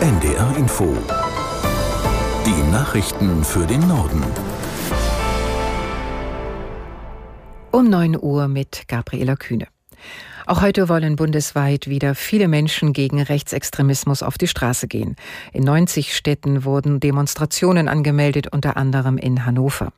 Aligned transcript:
NDR 0.00 0.56
Info. 0.56 0.96
Die 2.46 2.72
Nachrichten 2.72 3.44
für 3.44 3.66
den 3.66 3.86
Norden. 3.86 4.24
Um 7.70 7.90
9 7.90 8.16
Uhr 8.18 8.48
mit 8.48 8.88
Gabriela 8.88 9.36
Kühne. 9.36 9.66
Auch 10.46 10.62
heute 10.62 10.88
wollen 10.88 11.16
bundesweit 11.16 11.86
wieder 11.86 12.14
viele 12.14 12.48
Menschen 12.48 12.94
gegen 12.94 13.20
Rechtsextremismus 13.20 14.22
auf 14.22 14.38
die 14.38 14.48
Straße 14.48 14.88
gehen. 14.88 15.16
In 15.52 15.64
90 15.64 16.16
Städten 16.16 16.64
wurden 16.64 16.98
Demonstrationen 16.98 17.86
angemeldet, 17.86 18.46
unter 18.50 18.78
anderem 18.78 19.18
in 19.18 19.44
Hannover. 19.44 19.92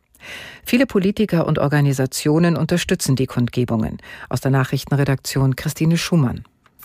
Viele 0.65 0.87
Politiker 0.87 1.47
und 1.47 1.61
Organisationen 1.61 2.57
unterstützen 2.57 3.15
die 3.15 3.27
Kundgebungen. 3.27 3.99
Aus 4.29 4.41
der 4.41 4.51
Nachrichtenredaktion 4.51 5.55
Christine 5.55 5.97
Schumann. 5.97 6.43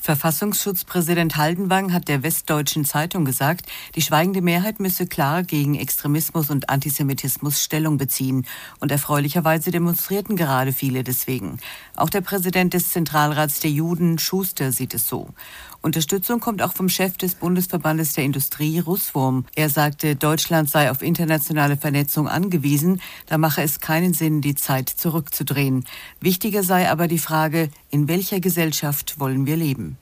Verfassungsschutzpräsident 0.07 1.35
Haldenwang 1.35 1.91
hat 1.91 2.07
der 2.07 2.23
Westdeutschen 2.23 2.85
Zeitung 2.85 3.25
gesagt, 3.25 3.65
die 3.95 4.02
schweigende 4.02 4.41
Mehrheit 4.41 4.79
müsse 4.79 5.05
klar 5.05 5.43
gegen 5.43 5.75
Extremismus 5.75 6.49
und 6.49 6.70
Antisemitismus 6.70 7.61
Stellung 7.61 7.98
beziehen. 7.98 8.45
Und 8.79 8.89
erfreulicherweise 8.89 9.70
demonstrierten 9.70 10.38
gerade 10.38 10.71
viele 10.71 11.03
deswegen. 11.03 11.57
Auch 11.98 12.09
der 12.09 12.21
Präsident 12.21 12.73
des 12.73 12.91
Zentralrats 12.91 13.59
der 13.59 13.71
Juden, 13.71 14.17
Schuster, 14.17 14.71
sieht 14.71 14.93
es 14.93 15.09
so. 15.09 15.27
Unterstützung 15.81 16.40
kommt 16.40 16.62
auch 16.62 16.73
vom 16.73 16.90
Chef 16.90 17.17
des 17.17 17.36
Bundesverbandes 17.36 18.13
der 18.13 18.23
Industrie, 18.23 18.80
Russwurm. 18.80 19.45
Er 19.55 19.70
sagte, 19.70 20.16
Deutschland 20.16 20.70
sei 20.70 20.91
auf 20.91 21.02
internationale 21.02 21.77
Vernetzung 21.77 22.27
angewiesen, 22.27 23.02
da 23.27 23.38
mache 23.38 23.62
es 23.62 23.80
keinen 23.80 24.13
Sinn, 24.13 24.41
die 24.41 24.55
Zeit 24.55 24.90
zurückzudrehen. 24.90 25.85
Wichtiger 26.20 26.63
sei 26.63 26.90
aber 26.90 27.08
die 27.08 27.20
Frage, 27.20 27.70
in 27.90 28.08
welcher 28.08 28.40
Gesellschaft 28.40 29.20
wollen 29.20 29.45
wir 29.45 29.58
leben? 29.58 29.98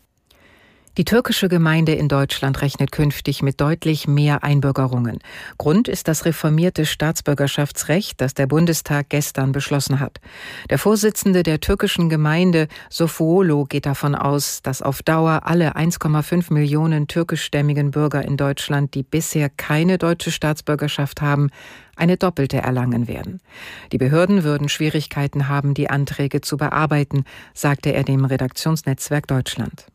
Die 0.97 1.03
türkische 1.03 1.49
Gemeinde 1.49 1.91
in 1.91 2.07
Deutschland 2.07 2.61
rechnet 2.61 2.93
künftig 2.93 3.41
mit 3.41 3.59
deutlich 3.59 4.07
mehr 4.07 4.45
Einbürgerungen. 4.45 5.19
Grund 5.57 5.89
ist 5.89 6.07
das 6.07 6.23
reformierte 6.23 6.85
Staatsbürgerschaftsrecht, 6.85 8.21
das 8.21 8.33
der 8.33 8.47
Bundestag 8.47 9.09
gestern 9.09 9.51
beschlossen 9.51 9.99
hat. 9.99 10.21
Der 10.69 10.79
Vorsitzende 10.79 11.43
der 11.43 11.59
türkischen 11.59 12.07
Gemeinde 12.07 12.69
Sofuolo 12.89 13.65
geht 13.65 13.85
davon 13.85 14.15
aus, 14.15 14.61
dass 14.61 14.81
auf 14.81 15.03
Dauer 15.03 15.41
alle 15.43 15.75
1,5 15.75 16.53
Millionen 16.53 17.07
türkischstämmigen 17.07 17.91
Bürger 17.91 18.23
in 18.23 18.37
Deutschland, 18.37 18.93
die 18.93 19.03
bisher 19.03 19.49
keine 19.49 19.97
deutsche 19.97 20.31
Staatsbürgerschaft 20.31 21.21
haben, 21.21 21.49
eine 21.97 22.15
doppelte 22.15 22.59
erlangen 22.59 23.09
werden. 23.09 23.41
Die 23.91 23.97
Behörden 23.97 24.45
würden 24.45 24.69
Schwierigkeiten 24.69 25.49
haben, 25.49 25.73
die 25.73 25.89
Anträge 25.89 26.39
zu 26.39 26.55
bearbeiten, 26.55 27.25
sagte 27.53 27.91
er 27.91 28.05
dem 28.05 28.23
Redaktionsnetzwerk 28.23 29.27
Deutschland. 29.27 29.87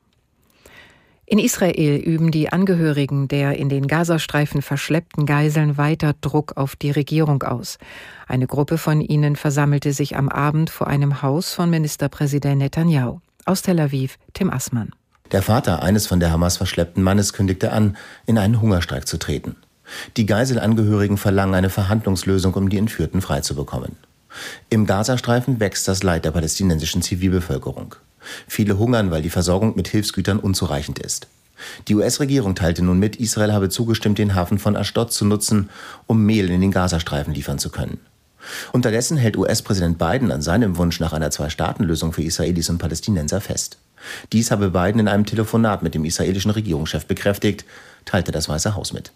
In 1.32 1.38
Israel 1.38 1.94
üben 2.00 2.32
die 2.32 2.52
Angehörigen 2.52 3.28
der 3.28 3.56
in 3.56 3.68
den 3.68 3.86
Gazastreifen 3.86 4.62
verschleppten 4.62 5.26
Geiseln 5.26 5.78
weiter 5.78 6.16
Druck 6.20 6.56
auf 6.56 6.74
die 6.74 6.90
Regierung 6.90 7.44
aus. 7.44 7.78
Eine 8.26 8.48
Gruppe 8.48 8.78
von 8.78 9.00
ihnen 9.00 9.36
versammelte 9.36 9.92
sich 9.92 10.16
am 10.16 10.28
Abend 10.28 10.70
vor 10.70 10.88
einem 10.88 11.22
Haus 11.22 11.54
von 11.54 11.70
Ministerpräsident 11.70 12.58
Netanyahu. 12.58 13.20
Aus 13.44 13.62
Tel 13.62 13.78
Aviv, 13.78 14.18
Tim 14.34 14.50
Assmann. 14.50 14.90
Der 15.30 15.42
Vater 15.42 15.84
eines 15.84 16.08
von 16.08 16.18
der 16.18 16.32
Hamas 16.32 16.56
verschleppten 16.56 17.04
Mannes 17.04 17.32
kündigte 17.32 17.70
an, 17.70 17.96
in 18.26 18.36
einen 18.36 18.60
Hungerstreik 18.60 19.06
zu 19.06 19.16
treten. 19.16 19.54
Die 20.16 20.26
Geiselangehörigen 20.26 21.16
verlangen 21.16 21.54
eine 21.54 21.70
Verhandlungslösung, 21.70 22.54
um 22.54 22.68
die 22.68 22.78
Entführten 22.78 23.20
freizubekommen. 23.20 23.94
Im 24.68 24.84
Gazastreifen 24.84 25.60
wächst 25.60 25.86
das 25.86 26.02
Leid 26.02 26.24
der 26.24 26.32
palästinensischen 26.32 27.02
Zivilbevölkerung. 27.02 27.94
Viele 28.46 28.78
hungern, 28.78 29.10
weil 29.10 29.22
die 29.22 29.30
Versorgung 29.30 29.74
mit 29.76 29.88
Hilfsgütern 29.88 30.38
unzureichend 30.38 30.98
ist. 30.98 31.28
Die 31.88 31.94
US-Regierung 31.94 32.54
teilte 32.54 32.82
nun 32.82 32.98
mit, 32.98 33.16
Israel 33.16 33.52
habe 33.52 33.68
zugestimmt, 33.68 34.18
den 34.18 34.34
Hafen 34.34 34.58
von 34.58 34.76
Ashdod 34.76 35.12
zu 35.12 35.24
nutzen, 35.24 35.68
um 36.06 36.24
Mehl 36.24 36.50
in 36.50 36.60
den 36.60 36.70
Gazastreifen 36.70 37.34
liefern 37.34 37.58
zu 37.58 37.70
können. 37.70 38.00
Unterdessen 38.72 39.16
hält 39.16 39.36
US-Präsident 39.36 39.98
Biden 39.98 40.32
an 40.32 40.42
seinem 40.42 40.76
Wunsch 40.78 41.00
nach 41.00 41.12
einer 41.12 41.30
Zwei-Staaten-Lösung 41.30 42.12
für 42.12 42.22
Israelis 42.22 42.70
und 42.70 42.78
Palästinenser 42.78 43.40
fest. 43.40 43.78
Dies 44.32 44.50
habe 44.50 44.70
Biden 44.70 45.00
in 45.00 45.08
einem 45.08 45.26
Telefonat 45.26 45.82
mit 45.82 45.94
dem 45.94 46.04
israelischen 46.04 46.50
Regierungschef 46.50 47.04
bekräftigt, 47.04 47.66
teilte 48.06 48.32
das 48.32 48.48
Weiße 48.48 48.74
Haus 48.74 48.94
mit. 48.94 49.12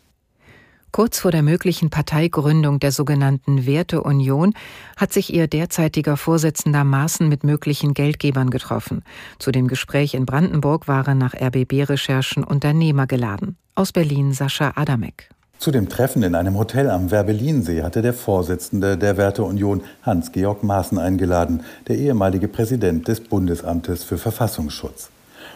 Kurz 0.95 1.19
vor 1.19 1.33
der 1.33 1.43
möglichen 1.43 1.91
Parteigründung 1.91 2.79
der 2.79 2.93
sogenannten 2.93 3.67
Werteunion 3.67 4.55
hat 4.97 5.13
sich 5.13 5.35
ihr 5.35 5.49
derzeitiger 5.49 6.17
Vorsitzender 6.17 6.85
Maaßen 6.85 7.29
mit 7.29 7.43
möglichen 7.43 7.95
Geldgebern 7.95 8.49
getroffen. 8.49 9.03
Zu 9.41 9.51
dem 9.51 9.67
Gespräch 9.67 10.15
in 10.15 10.25
Brandenburg 10.25 10.87
waren 10.87 11.19
nach 11.19 11.35
RBB-Recherchen 11.35 12.45
Unternehmer 12.45 13.09
geladen. 13.09 13.57
Aus 13.75 13.91
Berlin 13.91 14.33
Sascha 14.35 14.75
Adamek. 14.77 15.31
Zu 15.59 15.73
dem 15.73 15.89
Treffen 15.89 16.23
in 16.23 16.37
einem 16.37 16.57
Hotel 16.57 16.89
am 16.89 17.11
Werbelinsee 17.11 17.83
hatte 17.83 18.01
der 18.01 18.15
Vorsitzende 18.15 18.97
der 18.97 19.17
Werteunion 19.17 19.83
Hans-Georg 20.05 20.63
Maaßen 20.63 20.99
eingeladen, 20.99 21.65
der 21.89 21.99
ehemalige 21.99 22.47
Präsident 22.47 23.09
des 23.09 23.19
Bundesamtes 23.19 24.05
für 24.05 24.17
Verfassungsschutz. 24.17 25.11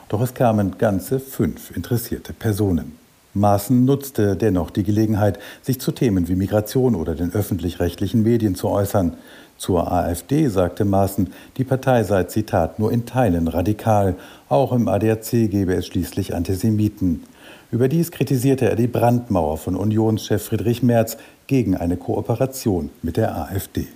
Doch 0.08 0.20
es 0.20 0.34
kamen 0.34 0.78
ganze 0.78 1.20
fünf 1.20 1.70
interessierte 1.76 2.32
Personen. 2.32 2.98
Maaßen 3.34 3.84
nutzte 3.84 4.36
dennoch 4.36 4.70
die 4.70 4.82
Gelegenheit, 4.82 5.38
sich 5.62 5.80
zu 5.80 5.92
Themen 5.92 6.28
wie 6.28 6.34
Migration 6.34 6.94
oder 6.94 7.14
den 7.14 7.32
öffentlich-rechtlichen 7.32 8.22
Medien 8.22 8.54
zu 8.54 8.68
äußern. 8.68 9.16
Zur 9.58 9.92
AfD 9.92 10.48
sagte 10.48 10.84
Maaßen, 10.84 11.32
die 11.56 11.64
Partei 11.64 12.04
sei, 12.04 12.24
Zitat, 12.24 12.78
nur 12.78 12.92
in 12.92 13.06
Teilen 13.06 13.48
radikal. 13.48 14.14
Auch 14.48 14.72
im 14.72 14.88
ADAC 14.88 15.50
gebe 15.50 15.74
es 15.74 15.86
schließlich 15.86 16.34
Antisemiten. 16.34 17.24
Überdies 17.70 18.10
kritisierte 18.10 18.70
er 18.70 18.76
die 18.76 18.86
Brandmauer 18.86 19.58
von 19.58 19.76
Unionschef 19.76 20.44
Friedrich 20.44 20.82
Merz 20.82 21.18
gegen 21.48 21.76
eine 21.76 21.96
Kooperation 21.96 22.90
mit 23.02 23.16
der 23.16 23.36
AfD. 23.36 23.88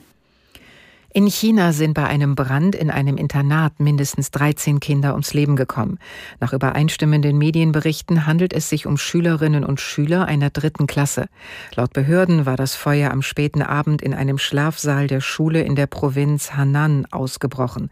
In 1.14 1.26
China 1.26 1.74
sind 1.74 1.92
bei 1.92 2.06
einem 2.06 2.34
Brand 2.34 2.74
in 2.74 2.90
einem 2.90 3.18
Internat 3.18 3.80
mindestens 3.80 4.30
13 4.30 4.80
Kinder 4.80 5.12
ums 5.12 5.34
Leben 5.34 5.56
gekommen. 5.56 5.98
Nach 6.40 6.54
übereinstimmenden 6.54 7.36
Medienberichten 7.36 8.24
handelt 8.24 8.54
es 8.54 8.70
sich 8.70 8.86
um 8.86 8.96
Schülerinnen 8.96 9.62
und 9.62 9.78
Schüler 9.78 10.24
einer 10.24 10.48
dritten 10.48 10.86
Klasse. 10.86 11.26
Laut 11.74 11.92
Behörden 11.92 12.46
war 12.46 12.56
das 12.56 12.76
Feuer 12.76 13.10
am 13.10 13.20
späten 13.20 13.60
Abend 13.60 14.00
in 14.00 14.14
einem 14.14 14.38
Schlafsaal 14.38 15.06
der 15.06 15.20
Schule 15.20 15.60
in 15.60 15.76
der 15.76 15.86
Provinz 15.86 16.54
Hanan 16.54 17.04
ausgebrochen. 17.10 17.90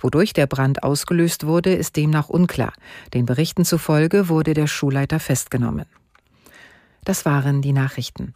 Wodurch 0.00 0.32
der 0.32 0.48
Brand 0.48 0.82
ausgelöst 0.82 1.46
wurde, 1.46 1.72
ist 1.72 1.94
demnach 1.94 2.28
unklar. 2.28 2.72
Den 3.14 3.26
Berichten 3.26 3.64
zufolge 3.64 4.28
wurde 4.28 4.54
der 4.54 4.66
Schulleiter 4.66 5.20
festgenommen. 5.20 5.86
Das 7.04 7.24
waren 7.24 7.62
die 7.62 7.72
Nachrichten. 7.72 8.34